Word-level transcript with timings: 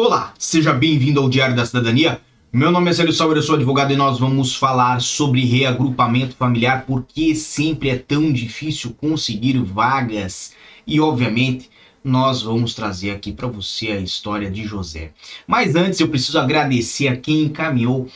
Olá, 0.00 0.32
seja 0.38 0.72
bem-vindo 0.72 1.18
ao 1.18 1.28
Diário 1.28 1.56
da 1.56 1.66
Cidadania. 1.66 2.20
Meu 2.52 2.70
nome 2.70 2.88
é 2.88 2.92
Célio 2.92 3.12
Sauer, 3.12 3.36
eu 3.36 3.42
sou 3.42 3.56
advogado 3.56 3.92
e 3.92 3.96
nós 3.96 4.16
vamos 4.16 4.54
falar 4.54 5.00
sobre 5.00 5.44
reagrupamento 5.44 6.36
familiar, 6.36 6.84
porque 6.86 7.34
sempre 7.34 7.88
é 7.88 7.96
tão 7.96 8.32
difícil 8.32 8.92
conseguir 8.92 9.58
vagas. 9.58 10.52
E, 10.86 11.00
obviamente, 11.00 11.68
nós 12.04 12.42
vamos 12.42 12.74
trazer 12.74 13.10
aqui 13.10 13.32
para 13.32 13.48
você 13.48 13.88
a 13.88 13.98
história 13.98 14.48
de 14.48 14.62
José. 14.64 15.10
Mas 15.48 15.74
antes, 15.74 15.98
eu 15.98 16.06
preciso 16.06 16.38
agradecer 16.38 17.08
a 17.08 17.16
quem 17.16 17.42
encaminhou 17.42 18.06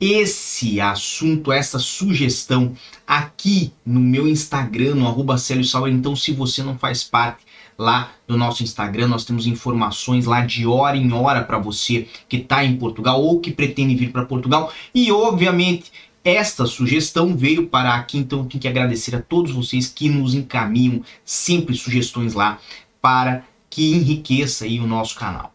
esse 0.00 0.80
assunto, 0.80 1.52
essa 1.52 1.78
sugestão 1.78 2.72
aqui 3.06 3.72
no 3.86 4.00
meu 4.00 4.26
Instagram, 4.26 4.96
no 4.96 5.06
arroba 5.06 5.38
Célio 5.38 5.62
Sauer. 5.62 5.94
Então, 5.94 6.16
se 6.16 6.32
você 6.32 6.64
não 6.64 6.76
faz 6.76 7.04
parte 7.04 7.47
lá 7.78 8.10
do 8.26 8.36
nosso 8.36 8.64
Instagram. 8.64 9.06
Nós 9.06 9.24
temos 9.24 9.46
informações 9.46 10.26
lá 10.26 10.40
de 10.40 10.66
hora 10.66 10.96
em 10.96 11.12
hora 11.12 11.44
para 11.44 11.58
você 11.58 12.08
que 12.28 12.38
está 12.38 12.64
em 12.64 12.76
Portugal 12.76 13.22
ou 13.22 13.40
que 13.40 13.52
pretende 13.52 13.94
vir 13.94 14.10
para 14.10 14.24
Portugal. 14.24 14.72
E 14.92 15.12
obviamente 15.12 15.92
esta 16.24 16.66
sugestão 16.66 17.36
veio 17.36 17.68
para 17.68 17.94
aqui, 17.94 18.18
então 18.18 18.40
eu 18.40 18.44
tenho 18.46 18.60
que 18.60 18.68
agradecer 18.68 19.14
a 19.14 19.22
todos 19.22 19.52
vocês 19.52 19.86
que 19.86 20.08
nos 20.08 20.34
encaminham 20.34 21.02
sempre 21.24 21.74
sugestões 21.74 22.34
lá 22.34 22.58
para 23.00 23.44
que 23.70 23.92
enriqueça 23.92 24.64
aí 24.64 24.80
o 24.80 24.86
nosso 24.86 25.14
canal. 25.16 25.54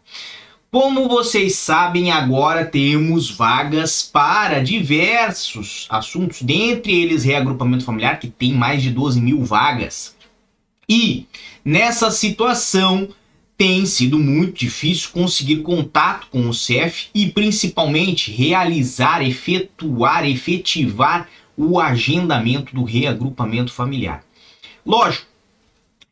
Como 0.70 1.08
vocês 1.08 1.54
sabem, 1.54 2.10
agora 2.10 2.64
temos 2.64 3.30
vagas 3.30 4.02
para 4.02 4.60
diversos 4.60 5.86
assuntos, 5.88 6.42
dentre 6.42 6.92
eles 6.92 7.22
reagrupamento 7.22 7.84
familiar, 7.84 8.18
que 8.18 8.26
tem 8.26 8.52
mais 8.52 8.82
de 8.82 8.90
12 8.90 9.20
mil 9.20 9.44
vagas. 9.44 10.16
E 10.88 11.26
nessa 11.64 12.10
situação 12.10 13.08
tem 13.56 13.86
sido 13.86 14.18
muito 14.18 14.58
difícil 14.58 15.10
conseguir 15.12 15.58
contato 15.58 16.26
com 16.30 16.48
o 16.48 16.54
CEF 16.54 17.08
e 17.14 17.28
principalmente 17.28 18.32
realizar, 18.32 19.22
efetuar, 19.22 20.28
efetivar 20.28 21.28
o 21.56 21.78
agendamento 21.78 22.74
do 22.74 22.82
reagrupamento 22.82 23.72
familiar. 23.72 24.24
Lógico, 24.84 25.26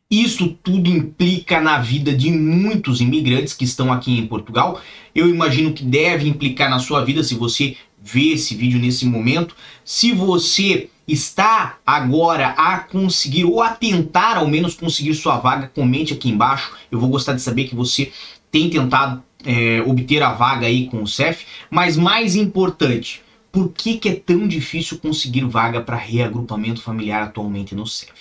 isso 0.09 0.57
tudo 0.63 0.89
implica 0.89 1.59
na 1.59 1.79
vida 1.79 2.15
de 2.15 2.31
muitos 2.31 3.01
imigrantes 3.01 3.53
que 3.53 3.65
estão 3.65 3.91
aqui 3.91 4.17
em 4.17 4.27
Portugal. 4.27 4.79
Eu 5.13 5.27
imagino 5.27 5.73
que 5.73 5.83
deve 5.83 6.29
implicar 6.29 6.69
na 6.69 6.79
sua 6.79 7.03
vida 7.03 7.23
se 7.23 7.35
você 7.35 7.75
vê 8.01 8.33
esse 8.33 8.55
vídeo 8.55 8.79
nesse 8.79 9.05
momento. 9.05 9.55
Se 9.83 10.11
você 10.11 10.89
está 11.07 11.77
agora 11.85 12.49
a 12.49 12.79
conseguir 12.79 13.45
ou 13.45 13.61
a 13.61 13.69
tentar 13.69 14.37
ao 14.37 14.47
menos 14.47 14.73
conseguir 14.75 15.13
sua 15.15 15.37
vaga, 15.37 15.71
comente 15.73 16.13
aqui 16.13 16.29
embaixo. 16.29 16.71
Eu 16.91 16.99
vou 16.99 17.09
gostar 17.09 17.33
de 17.33 17.41
saber 17.41 17.65
que 17.65 17.75
você 17.75 18.11
tem 18.51 18.69
tentado 18.69 19.21
é, 19.45 19.81
obter 19.85 20.23
a 20.23 20.33
vaga 20.33 20.67
aí 20.67 20.87
com 20.87 21.03
o 21.03 21.07
CEF. 21.07 21.45
Mas 21.69 21.97
mais 21.97 22.35
importante, 22.35 23.21
por 23.51 23.69
que, 23.69 23.97
que 23.97 24.09
é 24.09 24.15
tão 24.15 24.47
difícil 24.47 24.97
conseguir 24.97 25.45
vaga 25.45 25.81
para 25.81 25.97
reagrupamento 25.97 26.81
familiar 26.81 27.23
atualmente 27.23 27.75
no 27.75 27.85
CEF? 27.85 28.13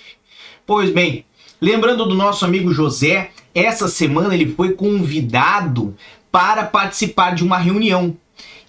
Pois 0.67 0.91
bem, 0.91 1.25
lembrando 1.61 2.07
do 2.07 2.15
nosso 2.15 2.45
amigo 2.45 2.73
José, 2.73 3.31
essa 3.55 3.89
semana 3.89 4.35
ele 4.35 4.55
foi 4.55 4.73
convidado 4.73 5.95
para 6.31 6.65
participar 6.65 7.35
de 7.35 7.45
uma 7.45 7.59
reunião. 7.59 8.17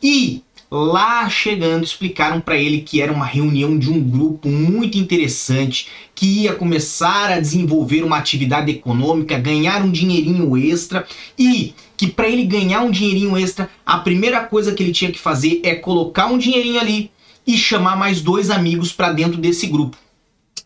E 0.02 0.44
Lá 0.75 1.29
chegando, 1.29 1.83
explicaram 1.83 2.41
para 2.41 2.57
ele 2.57 2.81
que 2.81 2.99
era 2.99 3.13
uma 3.13 3.27
reunião 3.27 3.77
de 3.77 3.91
um 3.91 4.02
grupo 4.02 4.49
muito 4.49 4.97
interessante 4.97 5.88
que 6.16 6.25
ia 6.25 6.55
começar 6.55 7.29
a 7.29 7.39
desenvolver 7.39 8.03
uma 8.03 8.17
atividade 8.17 8.71
econômica, 8.71 9.38
ganhar 9.38 9.83
um 9.83 9.91
dinheirinho 9.91 10.57
extra 10.57 11.05
e 11.38 11.75
que 11.95 12.07
para 12.07 12.27
ele 12.27 12.44
ganhar 12.44 12.81
um 12.81 12.89
dinheirinho 12.89 13.38
extra, 13.38 13.69
a 13.85 13.99
primeira 13.99 14.44
coisa 14.45 14.73
que 14.73 14.81
ele 14.81 14.91
tinha 14.91 15.11
que 15.11 15.19
fazer 15.19 15.61
é 15.63 15.75
colocar 15.75 16.25
um 16.25 16.39
dinheirinho 16.39 16.79
ali 16.79 17.11
e 17.45 17.55
chamar 17.55 17.95
mais 17.95 18.19
dois 18.19 18.50
amigos 18.50 18.91
para 18.91 19.13
dentro 19.13 19.38
desse 19.38 19.67
grupo. 19.67 19.95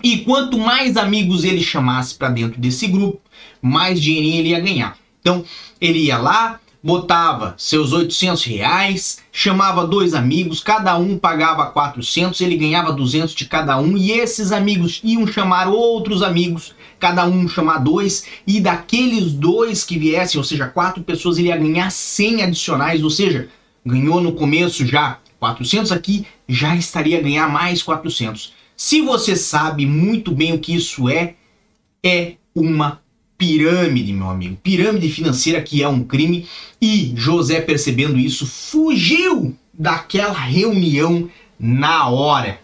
E 0.01 0.19
quanto 0.19 0.57
mais 0.57 0.95
amigos 0.95 1.43
ele 1.43 1.61
chamasse 1.61 2.15
para 2.15 2.29
dentro 2.29 2.61
desse 2.61 2.87
grupo, 2.87 3.19
mais 3.61 3.99
dinheirinho 3.99 4.39
ele 4.39 4.49
ia 4.51 4.59
ganhar. 4.61 4.97
Então, 5.19 5.43
ele 5.81 5.99
ia 5.99 6.17
lá, 6.17 6.61
botava 6.87 7.53
seus 7.57 7.91
800 7.91 8.45
reais, 8.45 9.17
chamava 9.29 9.85
dois 9.85 10.13
amigos, 10.13 10.61
cada 10.61 10.97
um 10.97 11.17
pagava 11.17 11.65
400, 11.65 12.39
ele 12.39 12.55
ganhava 12.55 12.93
200 12.93 13.35
de 13.35 13.43
cada 13.43 13.77
um 13.77 13.97
e 13.97 14.13
esses 14.13 14.53
amigos 14.53 15.01
iam 15.03 15.27
chamar 15.27 15.67
outros 15.67 16.23
amigos, 16.23 16.73
cada 16.97 17.27
um 17.27 17.45
chamar 17.49 17.79
dois 17.79 18.23
e 18.47 18.61
daqueles 18.61 19.33
dois 19.33 19.83
que 19.83 19.99
viessem, 19.99 20.37
ou 20.37 20.45
seja, 20.45 20.65
quatro 20.65 21.03
pessoas, 21.03 21.37
ele 21.37 21.49
ia 21.49 21.57
ganhar 21.57 21.91
100 21.91 22.43
adicionais, 22.43 23.03
ou 23.03 23.09
seja, 23.09 23.49
ganhou 23.85 24.21
no 24.21 24.31
começo 24.31 24.85
já 24.85 25.19
400 25.41 25.91
aqui, 25.91 26.25
já 26.47 26.73
estaria 26.73 27.19
a 27.19 27.21
ganhar 27.21 27.51
mais 27.51 27.83
400. 27.83 28.53
Se 28.77 29.01
você 29.01 29.35
sabe 29.35 29.85
muito 29.85 30.31
bem 30.31 30.53
o 30.53 30.59
que 30.59 30.73
isso 30.73 31.09
é, 31.09 31.35
é 32.01 32.35
uma 32.55 33.01
pirâmide, 33.37 34.13
meu 34.13 34.29
amigo. 34.29 34.57
Pirâmide 34.61 35.09
financeira 35.09 35.61
que 35.61 35.83
é 35.83 35.87
um 35.87 36.03
crime. 36.03 36.47
E 36.81 37.13
José, 37.15 37.61
percebendo 37.61 38.17
isso, 38.17 38.45
fugiu 38.45 39.55
daquela 39.73 40.33
reunião 40.33 41.29
na 41.59 42.07
hora. 42.07 42.59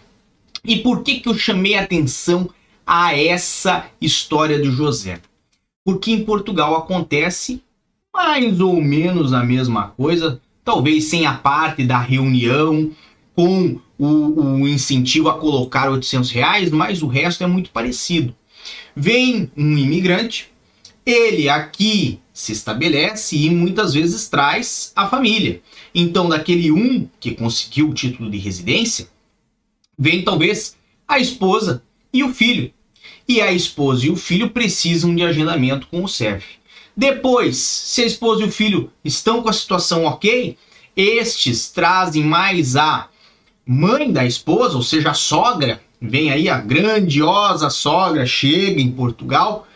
E 0.64 0.76
por 0.78 1.02
que, 1.02 1.20
que 1.20 1.28
eu 1.28 1.36
chamei 1.36 1.76
atenção 1.76 2.50
a 2.86 3.16
essa 3.16 3.86
história 4.00 4.58
do 4.58 4.70
José? 4.70 5.20
Porque 5.84 6.10
em 6.10 6.24
Portugal 6.24 6.74
acontece 6.76 7.62
mais 8.14 8.60
ou 8.60 8.80
menos 8.80 9.32
a 9.32 9.42
mesma 9.42 9.88
coisa, 9.88 10.40
talvez 10.64 11.04
sem 11.04 11.26
a 11.26 11.34
parte 11.34 11.84
da 11.84 11.98
reunião, 11.98 12.90
com 13.34 13.78
o, 13.98 14.60
o 14.60 14.68
incentivo 14.68 15.28
a 15.28 15.38
colocar 15.38 15.90
800 15.90 16.30
reais, 16.30 16.70
mas 16.70 17.02
o 17.02 17.06
resto 17.06 17.42
é 17.42 17.46
muito 17.46 17.70
parecido. 17.70 18.34
Vem 18.94 19.50
um 19.56 19.76
imigrante, 19.76 20.53
ele 21.06 21.48
aqui 21.48 22.20
se 22.32 22.52
estabelece 22.52 23.36
e 23.36 23.50
muitas 23.50 23.94
vezes 23.94 24.28
traz 24.28 24.92
a 24.96 25.06
família. 25.06 25.60
Então, 25.94 26.28
daquele 26.28 26.70
um 26.72 27.08
que 27.20 27.32
conseguiu 27.32 27.90
o 27.90 27.94
título 27.94 28.30
de 28.30 28.38
residência, 28.38 29.08
vem 29.98 30.24
talvez 30.24 30.76
a 31.06 31.18
esposa 31.18 31.82
e 32.12 32.24
o 32.24 32.32
filho. 32.32 32.72
E 33.28 33.40
a 33.40 33.52
esposa 33.52 34.06
e 34.06 34.10
o 34.10 34.16
filho 34.16 34.50
precisam 34.50 35.14
de 35.14 35.22
agendamento 35.22 35.86
com 35.86 36.02
o 36.02 36.08
CEF. 36.08 36.44
Depois, 36.96 37.56
se 37.56 38.02
a 38.02 38.06
esposa 38.06 38.42
e 38.42 38.46
o 38.46 38.52
filho 38.52 38.90
estão 39.04 39.42
com 39.42 39.48
a 39.48 39.52
situação 39.52 40.04
ok, 40.04 40.56
estes 40.96 41.70
trazem 41.70 42.22
mais 42.22 42.76
a 42.76 43.08
mãe 43.66 44.12
da 44.12 44.24
esposa, 44.24 44.76
ou 44.76 44.82
seja, 44.82 45.10
a 45.10 45.14
sogra, 45.14 45.80
vem 46.00 46.30
aí 46.30 46.48
a 46.48 46.58
grandiosa 46.58 47.70
sogra, 47.70 48.26
chega 48.26 48.80
em 48.80 48.92
Portugal 48.92 49.66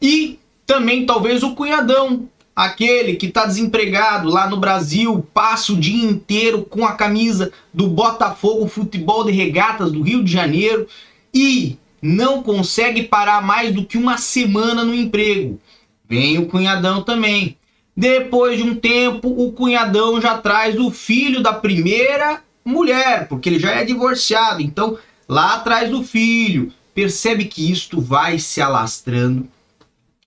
e 0.00 0.38
também 0.66 1.06
talvez 1.06 1.42
o 1.42 1.54
cunhadão, 1.54 2.28
aquele 2.54 3.14
que 3.14 3.26
está 3.26 3.46
desempregado 3.46 4.28
lá 4.28 4.48
no 4.48 4.56
Brasil, 4.56 5.26
passa 5.32 5.72
o 5.72 5.76
dia 5.76 6.04
inteiro 6.04 6.62
com 6.62 6.84
a 6.84 6.92
camisa 6.92 7.52
do 7.72 7.86
Botafogo 7.86 8.66
Futebol 8.66 9.24
de 9.24 9.32
Regatas 9.32 9.92
do 9.92 10.02
Rio 10.02 10.24
de 10.24 10.32
Janeiro 10.32 10.88
e 11.32 11.78
não 12.02 12.42
consegue 12.42 13.02
parar 13.02 13.42
mais 13.42 13.72
do 13.74 13.84
que 13.84 13.96
uma 13.96 14.18
semana 14.18 14.84
no 14.84 14.94
emprego. 14.94 15.60
Vem 16.08 16.38
o 16.38 16.46
cunhadão 16.46 17.02
também. 17.02 17.56
Depois 17.96 18.58
de 18.58 18.62
um 18.62 18.74
tempo, 18.74 19.28
o 19.28 19.52
cunhadão 19.52 20.20
já 20.20 20.36
traz 20.36 20.78
o 20.78 20.90
filho 20.90 21.42
da 21.42 21.52
primeira 21.52 22.42
mulher, 22.64 23.26
porque 23.28 23.48
ele 23.48 23.58
já 23.58 23.70
é 23.70 23.84
divorciado. 23.84 24.60
Então, 24.60 24.98
lá 25.28 25.54
atrás 25.54 25.90
do 25.90 26.02
filho. 26.02 26.72
Percebe 26.94 27.44
que 27.44 27.70
isto 27.70 28.00
vai 28.00 28.38
se 28.38 28.60
alastrando 28.60 29.46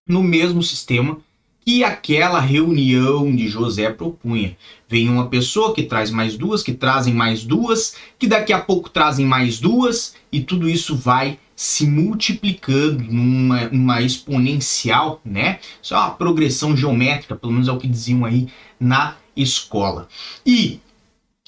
no 0.09 0.23
mesmo 0.23 0.63
sistema 0.63 1.19
que 1.63 1.83
aquela 1.83 2.39
reunião 2.39 3.33
de 3.35 3.47
José 3.47 3.91
propunha. 3.91 4.57
Vem 4.89 5.07
uma 5.07 5.27
pessoa 5.27 5.71
que 5.73 5.83
traz 5.83 6.09
mais 6.09 6.35
duas, 6.35 6.63
que 6.63 6.73
trazem 6.73 7.13
mais 7.13 7.43
duas, 7.43 7.95
que 8.17 8.25
daqui 8.25 8.51
a 8.51 8.59
pouco 8.59 8.89
trazem 8.89 9.23
mais 9.23 9.59
duas, 9.59 10.15
e 10.31 10.39
tudo 10.39 10.67
isso 10.67 10.95
vai 10.95 11.37
se 11.55 11.85
multiplicando 11.85 13.03
numa, 13.03 13.67
numa 13.67 14.01
exponencial, 14.01 15.21
né? 15.23 15.59
Isso 15.83 15.93
é 15.93 15.97
uma 15.97 16.11
progressão 16.11 16.75
geométrica, 16.75 17.35
pelo 17.35 17.53
menos 17.53 17.67
é 17.67 17.71
o 17.71 17.77
que 17.77 17.87
diziam 17.87 18.25
aí 18.25 18.47
na 18.79 19.17
escola. 19.35 20.07
E 20.43 20.79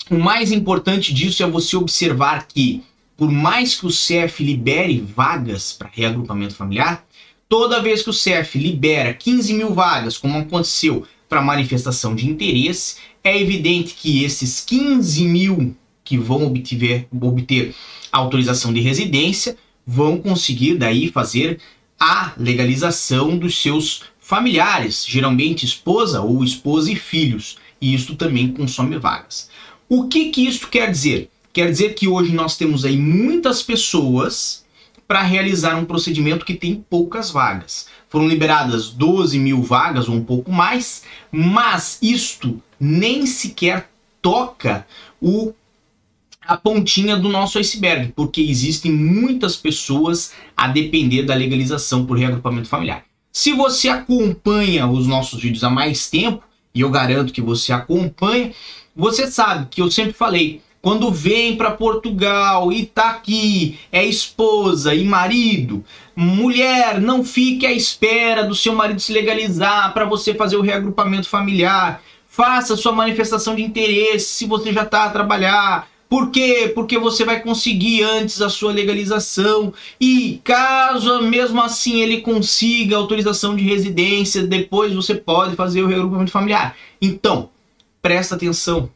o 0.09 0.19
mais 0.19 0.51
importante 0.51 1.13
disso 1.13 1.41
é 1.41 1.49
você 1.49 1.75
observar 1.77 2.45
que, 2.47 2.83
por 3.17 3.31
mais 3.31 3.73
que 3.73 3.87
o 3.87 3.91
CEF 3.91 4.43
libere 4.43 4.99
vagas 4.99 5.73
para 5.73 5.89
reagrupamento 5.91 6.53
familiar, 6.53 7.03
Toda 7.51 7.81
vez 7.81 8.01
que 8.01 8.09
o 8.09 8.13
CEF 8.13 8.57
libera 8.57 9.13
15 9.13 9.53
mil 9.56 9.74
vagas, 9.74 10.18
como 10.18 10.38
aconteceu 10.38 11.06
para 11.27 11.42
manifestação 11.42 12.15
de 12.15 12.25
interesse, 12.25 12.95
é 13.21 13.38
evidente 13.38 13.94
que 13.94 14.24
esses 14.24 14.62
15 14.62 15.25
mil 15.25 15.75
que 16.01 16.18
vão 16.18 16.48
obter, 16.48 17.09
obter 17.12 17.75
autorização 18.09 18.71
de 18.71 18.80
residência 18.80 19.57
vão 19.86 20.18
conseguir 20.18 20.75
daí 20.75 21.12
fazer 21.12 21.59
a 22.00 22.31
legalização 22.38 23.38
dos 23.38 23.62
seus 23.62 24.03
familiares, 24.21 25.06
geralmente 25.06 25.65
esposa 25.65 26.21
ou 26.21 26.45
esposa 26.45 26.89
e 26.89 26.95
filhos, 26.95 27.57
e 27.81 27.94
isto 27.94 28.15
também 28.15 28.48
consome 28.48 28.98
vagas. 28.98 29.50
O 29.89 30.07
que 30.07 30.30
que 30.30 30.48
isso 30.48 30.69
quer 30.69 30.89
dizer? 30.89 31.30
Quer 31.51 31.69
dizer 31.69 31.95
que 31.95 32.07
hoje 32.07 32.31
nós 32.31 32.56
temos 32.56 32.86
aí 32.86 32.95
muitas 32.95 33.62
pessoas 33.62 34.63
para 35.11 35.23
realizar 35.23 35.75
um 35.75 35.83
procedimento 35.83 36.45
que 36.45 36.53
tem 36.53 36.85
poucas 36.89 37.29
vagas. 37.31 37.87
Foram 38.07 38.29
liberadas 38.29 38.87
12 38.91 39.37
mil 39.39 39.61
vagas 39.61 40.07
ou 40.07 40.15
um 40.15 40.23
pouco 40.23 40.49
mais, 40.53 41.03
mas 41.29 41.97
isto 42.01 42.63
nem 42.79 43.25
sequer 43.25 43.89
toca 44.21 44.87
o 45.21 45.51
a 46.47 46.55
pontinha 46.55 47.17
do 47.17 47.27
nosso 47.27 47.59
iceberg, 47.59 48.13
porque 48.15 48.39
existem 48.39 48.89
muitas 48.89 49.57
pessoas 49.57 50.31
a 50.55 50.69
depender 50.69 51.23
da 51.23 51.35
legalização 51.35 52.05
por 52.05 52.17
reagrupamento 52.17 52.69
familiar. 52.69 53.03
Se 53.33 53.51
você 53.51 53.89
acompanha 53.89 54.87
os 54.87 55.07
nossos 55.07 55.41
vídeos 55.41 55.65
há 55.65 55.69
mais 55.69 56.09
tempo, 56.09 56.41
e 56.73 56.79
eu 56.79 56.89
garanto 56.89 57.33
que 57.33 57.41
você 57.41 57.73
acompanha, 57.73 58.53
você 58.95 59.29
sabe 59.29 59.67
que 59.69 59.81
eu 59.81 59.91
sempre 59.91 60.13
falei, 60.13 60.61
quando 60.81 61.11
vem 61.11 61.55
para 61.55 61.71
Portugal 61.71 62.71
e 62.71 62.85
tá 62.85 63.11
aqui, 63.11 63.77
é 63.91 64.03
esposa 64.03 64.95
e 64.95 65.03
marido, 65.03 65.85
mulher, 66.15 66.99
não 66.99 67.23
fique 67.23 67.65
à 67.67 67.71
espera 67.71 68.43
do 68.43 68.55
seu 68.55 68.73
marido 68.73 68.99
se 68.99 69.13
legalizar 69.13 69.93
para 69.93 70.05
você 70.05 70.33
fazer 70.33 70.55
o 70.55 70.61
reagrupamento 70.61 71.29
familiar. 71.29 72.01
Faça 72.27 72.75
sua 72.75 72.91
manifestação 72.91 73.53
de 73.53 73.61
interesse 73.61 74.25
se 74.25 74.45
você 74.45 74.73
já 74.73 74.83
está 74.83 75.03
a 75.03 75.09
trabalhar. 75.09 75.87
Por 76.09 76.31
quê? 76.31 76.71
Porque 76.73 76.97
você 76.97 77.23
vai 77.23 77.39
conseguir 77.41 78.03
antes 78.03 78.41
a 78.41 78.49
sua 78.49 78.73
legalização 78.73 79.73
e 79.99 80.41
caso 80.43 81.21
mesmo 81.21 81.61
assim 81.61 82.01
ele 82.01 82.21
consiga 82.21 82.97
autorização 82.97 83.55
de 83.55 83.63
residência, 83.63 84.43
depois 84.43 84.93
você 84.93 85.15
pode 85.15 85.55
fazer 85.55 85.83
o 85.83 85.87
reagrupamento 85.87 86.31
familiar. 86.31 86.75
Então, 87.01 87.49
presta 88.01 88.35
atenção, 88.35 88.89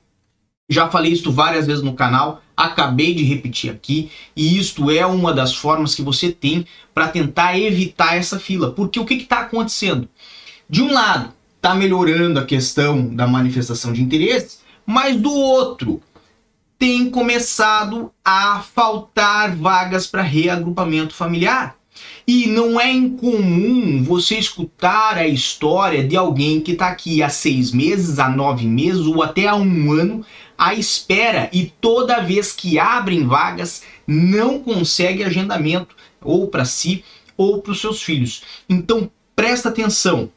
já 0.70 0.90
falei 0.90 1.12
isso 1.12 1.32
várias 1.32 1.68
vezes 1.68 1.84
no 1.84 1.94
canal, 1.94 2.42
acabei 2.56 3.14
de 3.14 3.24
repetir 3.24 3.72
aqui, 3.72 4.10
e 4.36 4.58
isto 4.58 4.90
é 4.90 5.06
uma 5.06 5.34
das 5.34 5.54
formas 5.54 5.94
que 5.94 6.02
você 6.02 6.32
tem 6.32 6.66
para 6.94 7.08
tentar 7.08 7.58
evitar 7.60 8.16
essa 8.16 8.40
fila. 8.40 8.72
Porque 8.72 9.00
o 9.00 9.06
que 9.06 9.16
está 9.16 9.42
acontecendo? 9.42 10.08
De 10.70 10.82
um 10.82 10.92
lado, 10.92 11.34
está 11.56 11.76
melhorando 11.76 12.40
a 12.40 12.46
questão 12.46 13.08
da 13.14 13.28
manifestação 13.28 13.94
de 13.94 14.02
interesse, 14.02 14.60
mas 14.86 15.16
do 15.16 15.32
outro, 15.32 16.02
tem 16.78 17.10
começado 17.10 18.12
a 18.24 18.60
faltar 18.60 19.56
vagas 19.56 20.08
para 20.08 20.22
reagrupamento 20.22 21.14
familiar. 21.14 21.76
E 22.28 22.48
não 22.48 22.80
é 22.80 22.92
incomum 22.92 24.04
você 24.04 24.38
escutar 24.38 25.18
a 25.18 25.28
história 25.28 26.06
de 26.06 26.18
alguém 26.18 26.60
que 26.60 26.74
está 26.74 26.90
aqui 26.90 27.24
há 27.24 27.30
seis 27.30 27.72
meses, 27.72 28.20
há 28.20 28.30
nove 28.30 28.66
meses 28.66 29.02
ou 29.06 29.24
até 29.24 29.48
há 29.48 29.56
um 29.56 29.92
ano 29.92 30.26
à 30.58 30.74
espera 30.74 31.50
e 31.52 31.66
toda 31.82 32.22
vez 32.22 32.52
que 32.52 32.80
abrem 32.80 33.26
vagas 33.28 33.84
não 34.08 34.60
consegue 34.60 35.24
agendamento 35.24 35.96
ou 36.22 36.48
para 36.48 36.66
si 36.66 37.04
ou 37.38 37.62
para 37.62 37.72
os 37.72 37.82
seus 37.82 38.02
filhos. 38.02 38.44
Então 38.70 39.10
presta 39.36 39.70
atenção. 39.70 40.30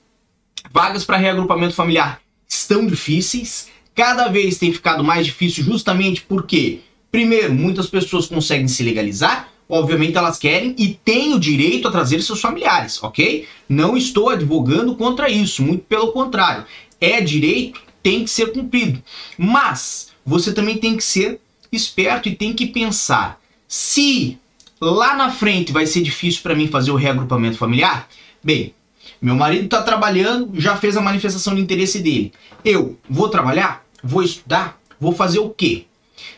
Vagas 0.70 1.04
para 1.04 1.16
reagrupamento 1.16 1.74
familiar 1.74 2.20
estão 2.46 2.86
difíceis, 2.86 3.68
cada 3.94 4.28
vez 4.28 4.58
tem 4.58 4.72
ficado 4.72 5.04
mais 5.04 5.26
difícil 5.26 5.64
justamente 5.64 6.22
porque 6.22 6.80
primeiro, 7.10 7.54
muitas 7.54 7.86
pessoas 7.86 8.26
conseguem 8.26 8.68
se 8.68 8.82
legalizar, 8.82 9.50
obviamente 9.68 10.16
elas 10.16 10.38
querem 10.38 10.74
e 10.78 10.94
têm 11.04 11.34
o 11.34 11.40
direito 11.40 11.88
a 11.88 11.90
trazer 11.90 12.22
seus 12.22 12.40
familiares, 12.40 13.02
ok? 13.02 13.46
Não 13.68 13.96
estou 13.96 14.30
advogando 14.30 14.94
contra 14.96 15.30
isso, 15.30 15.62
muito 15.62 15.84
pelo 15.84 16.12
contrário. 16.12 16.64
É 17.00 17.20
direito, 17.20 17.80
tem 18.02 18.24
que 18.24 18.30
ser 18.30 18.52
cumprido. 18.52 19.02
Mas 19.36 20.07
você 20.28 20.52
também 20.52 20.76
tem 20.76 20.94
que 20.94 21.02
ser 21.02 21.40
esperto 21.72 22.28
e 22.28 22.36
tem 22.36 22.52
que 22.52 22.66
pensar: 22.66 23.40
se 23.66 24.38
lá 24.78 25.16
na 25.16 25.30
frente 25.30 25.72
vai 25.72 25.86
ser 25.86 26.02
difícil 26.02 26.42
para 26.42 26.54
mim 26.54 26.68
fazer 26.68 26.90
o 26.90 26.96
reagrupamento 26.96 27.56
familiar, 27.56 28.06
bem, 28.44 28.74
meu 29.22 29.34
marido 29.34 29.64
está 29.64 29.82
trabalhando, 29.82 30.52
já 30.60 30.76
fez 30.76 30.98
a 30.98 31.00
manifestação 31.00 31.54
de 31.54 31.62
interesse 31.62 32.00
dele. 32.00 32.32
Eu 32.62 32.98
vou 33.08 33.30
trabalhar? 33.30 33.84
Vou 34.04 34.22
estudar? 34.22 34.78
Vou 35.00 35.12
fazer 35.12 35.38
o 35.38 35.48
quê? 35.48 35.86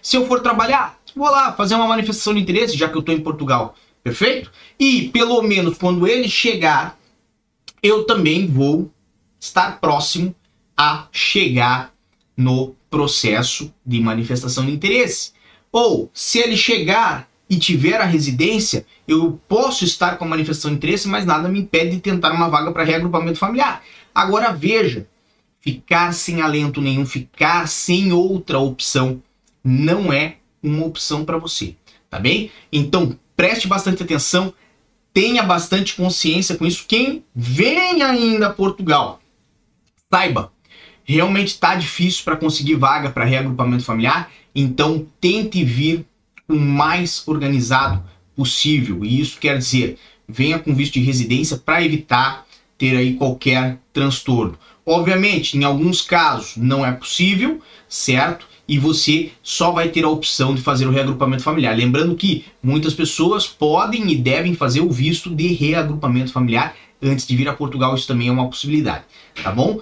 Se 0.01 0.17
eu 0.17 0.27
for 0.27 0.41
trabalhar, 0.41 0.97
vou 1.17 1.29
lá 1.29 1.53
fazer 1.53 1.75
uma 1.75 1.89
manifestação 1.89 2.33
de 2.33 2.41
interesse, 2.41 2.79
já 2.79 2.89
que 2.89 2.97
eu 2.97 3.01
estou 3.01 3.15
em 3.15 3.21
Portugal. 3.21 3.75
Perfeito? 4.05 4.53
E 4.79 5.09
pelo 5.09 5.43
menos 5.43 5.77
quando 5.77 6.07
ele 6.07 6.29
chegar, 6.29 6.97
eu 7.83 8.05
também 8.05 8.47
vou 8.47 8.91
estar 9.41 9.81
próximo 9.81 10.35
a 10.77 11.09
chegar 11.11 11.93
no 12.41 12.75
processo 12.89 13.73
de 13.85 14.01
manifestação 14.01 14.65
de 14.65 14.73
interesse. 14.73 15.33
Ou, 15.71 16.11
se 16.15 16.39
ele 16.39 16.57
chegar 16.57 17.29
e 17.49 17.59
tiver 17.59 18.01
a 18.01 18.05
residência, 18.05 18.87
eu 19.07 19.39
posso 19.47 19.85
estar 19.85 20.17
com 20.17 20.25
a 20.25 20.29
manifestação 20.29 20.71
de 20.71 20.79
interesse, 20.79 21.07
mas 21.07 21.27
nada 21.27 21.49
me 21.49 21.61
impede 21.61 21.97
de 21.97 22.01
tentar 22.01 22.33
uma 22.33 22.49
vaga 22.49 22.73
para 22.73 22.83
reagrupamento 22.83 23.39
familiar. 23.39 23.83
Agora 24.15 24.53
veja, 24.53 25.07
ficar 25.61 26.13
sem 26.15 26.41
alento 26.41 26.81
nenhum, 26.81 27.05
ficar 27.05 27.69
sem 27.69 28.13
outra 28.13 28.59
opção, 28.59 29.23
não 29.63 30.13
é 30.13 30.37
uma 30.63 30.87
opção 30.87 31.25
para 31.25 31.37
você, 31.37 31.75
tá 32.09 32.19
bem? 32.19 32.51
Então 32.73 33.19
preste 33.37 33.69
bastante 33.69 34.03
atenção, 34.03 34.55
tenha 35.13 35.43
bastante 35.43 35.95
consciência 35.95 36.57
com 36.57 36.65
isso. 36.65 36.85
Quem 36.89 37.23
vem 37.35 38.03
ainda 38.03 38.47
a 38.47 38.53
Portugal, 38.53 39.21
saiba, 40.11 40.53
realmente 41.15 41.49
está 41.49 41.75
difícil 41.75 42.25
para 42.25 42.37
conseguir 42.37 42.75
vaga 42.75 43.11
para 43.11 43.25
reagrupamento 43.25 43.85
familiar, 43.85 44.31
então 44.55 45.07
tente 45.21 45.65
vir 45.65 46.05
o 46.49 46.57
mais 46.57 47.27
organizado 47.27 48.03
possível. 48.37 49.05
E 49.05 49.21
isso 49.21 49.39
quer 49.39 49.59
dizer, 49.59 49.99
venha 50.29 50.59
com 50.59 50.75
visto 50.75 50.95
de 50.95 51.01
residência 51.01 51.57
para 51.57 51.85
evitar 51.85 52.47
ter 52.79 52.97
aí 52.97 53.15
qualquer 53.15 53.79
transtorno. 53.93 54.59
Obviamente, 54.87 55.57
em 55.57 55.65
alguns 55.65 56.01
casos 56.01 56.57
não 56.57 56.85
é 56.85 56.91
possível, 56.93 57.61
certo? 57.89 58.49
E 58.67 58.79
você 58.79 59.33
só 59.43 59.73
vai 59.73 59.89
ter 59.89 60.05
a 60.05 60.09
opção 60.09 60.55
de 60.55 60.63
fazer 60.63 60.87
o 60.87 60.91
reagrupamento 60.91 61.43
familiar. 61.43 61.77
Lembrando 61.77 62.15
que 62.15 62.45
muitas 62.63 62.95
pessoas 62.95 63.47
podem 63.47 64.11
e 64.11 64.17
devem 64.17 64.55
fazer 64.55 64.81
o 64.81 64.91
visto 64.91 65.35
de 65.35 65.49
reagrupamento 65.49 66.33
familiar 66.33 66.75
antes 67.03 67.27
de 67.27 67.37
vir 67.37 67.49
a 67.49 67.53
Portugal, 67.53 67.95
isso 67.95 68.07
também 68.07 68.29
é 68.29 68.33
uma 68.33 68.49
possibilidade, 68.49 69.05
tá 69.43 69.51
bom? 69.51 69.81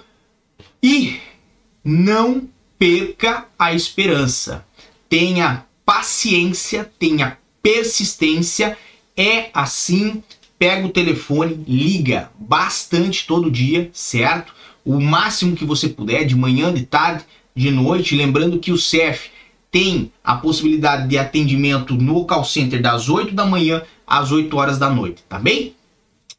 Não 1.91 2.47
perca 2.77 3.47
a 3.57 3.73
esperança. 3.73 4.63
Tenha 5.09 5.65
paciência, 5.83 6.87
tenha 6.99 7.39
persistência. 7.63 8.77
É 9.17 9.49
assim. 9.55 10.21
Pega 10.59 10.85
o 10.85 10.91
telefone, 10.91 11.63
liga 11.67 12.29
bastante 12.37 13.25
todo 13.25 13.49
dia, 13.49 13.89
certo? 13.91 14.53
O 14.85 14.99
máximo 14.99 15.55
que 15.55 15.65
você 15.65 15.89
puder, 15.89 16.25
de 16.25 16.35
manhã, 16.35 16.71
de 16.71 16.85
tarde, 16.85 17.23
de 17.55 17.71
noite. 17.71 18.15
Lembrando 18.15 18.59
que 18.59 18.71
o 18.71 18.77
CEF 18.77 19.31
tem 19.71 20.11
a 20.23 20.35
possibilidade 20.35 21.07
de 21.07 21.17
atendimento 21.17 21.95
no 21.95 22.23
call 22.25 22.43
center 22.43 22.81
das 22.81 23.09
8 23.09 23.33
da 23.33 23.45
manhã 23.47 23.81
às 24.05 24.31
8 24.31 24.55
horas 24.55 24.77
da 24.77 24.91
noite, 24.91 25.23
tá 25.27 25.39
bem? 25.39 25.73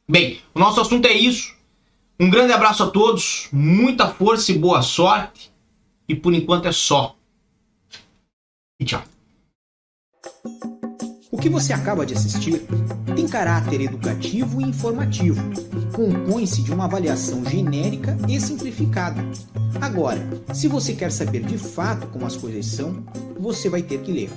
Bem, 0.09 0.39
o 0.55 0.61
nosso 0.61 0.81
assunto 0.81 1.07
é 1.07 1.13
isso. 1.13 1.55
Um 2.21 2.29
grande 2.29 2.53
abraço 2.53 2.83
a 2.83 2.91
todos, 2.91 3.49
muita 3.51 4.07
força 4.07 4.53
e 4.53 4.59
boa 4.59 4.83
sorte. 4.83 5.51
E 6.07 6.15
por 6.15 6.35
enquanto 6.35 6.69
é 6.69 6.73
só. 6.73 7.17
E 8.79 8.85
tchau. 8.85 9.03
O 11.31 11.39
que 11.39 11.49
você 11.49 11.73
acaba 11.73 12.05
de 12.05 12.13
assistir 12.13 12.67
tem 13.17 13.27
caráter 13.27 13.81
educativo 13.81 14.61
e 14.61 14.65
informativo. 14.65 15.41
Compõe-se 15.95 16.61
de 16.61 16.75
uma 16.75 16.85
avaliação 16.85 17.43
genérica 17.43 18.15
e 18.29 18.39
simplificada. 18.39 19.23
Agora, 19.81 20.21
se 20.53 20.69
você 20.69 20.93
quer 20.93 21.11
saber 21.11 21.43
de 21.43 21.57
fato 21.57 22.07
como 22.09 22.27
as 22.27 22.37
coisas 22.37 22.67
são, 22.67 23.03
você 23.39 23.71
vai 23.71 23.83
ter 23.83 24.03
que 24.03 24.13
ler. 24.13 24.31